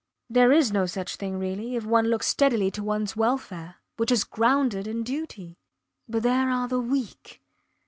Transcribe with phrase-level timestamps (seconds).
[0.31, 4.23] There is no such thing really if one looks steadily to ones welfare which is
[4.23, 5.59] grounded in duty.
[6.09, 7.39] But there are the weak.